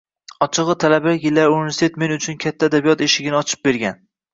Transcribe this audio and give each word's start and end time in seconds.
Ochig`i, 0.45 0.75
talabalik 0.83 1.29
yillari 1.29 1.53
universitet 1.59 2.03
men 2.07 2.17
uchun 2.19 2.43
katta 2.49 2.73
adabiyot 2.75 3.09
eshigini 3.11 3.41
ochib 3.47 3.67
bergan 3.73 4.07